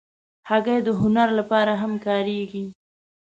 [0.49, 2.65] هګۍ د هنر لپاره هم کارېږي.